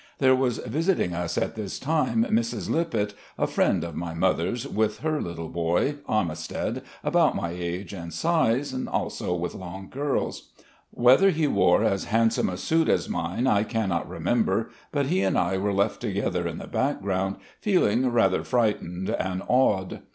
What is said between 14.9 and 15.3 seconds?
but he